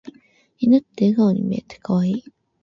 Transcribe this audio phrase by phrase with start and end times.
[0.57, 2.23] 犬って笑顔に見えて可愛い。